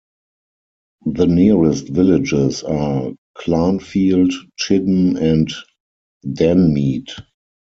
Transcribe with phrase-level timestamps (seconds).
[1.05, 5.53] The nearest villages are Clanfield, Chidden and
[6.25, 7.05] Denmead.